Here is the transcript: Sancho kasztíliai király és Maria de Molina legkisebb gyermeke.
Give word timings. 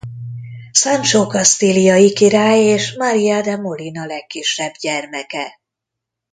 Sancho 0.71 1.27
kasztíliai 1.27 2.13
király 2.13 2.59
és 2.63 2.93
Maria 2.97 3.41
de 3.41 3.57
Molina 3.57 4.05
legkisebb 4.05 4.73
gyermeke. 4.79 5.59